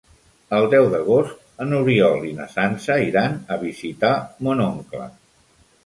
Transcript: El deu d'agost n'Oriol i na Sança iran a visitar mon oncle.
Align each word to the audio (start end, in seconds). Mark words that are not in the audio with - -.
El 0.59 0.63
deu 0.73 0.87
d'agost 0.93 1.61
n'Oriol 1.67 2.25
i 2.31 2.33
na 2.39 2.49
Sança 2.55 2.99
iran 3.11 3.39
a 3.57 3.61
visitar 3.69 4.15
mon 4.49 4.69
oncle. 4.71 5.11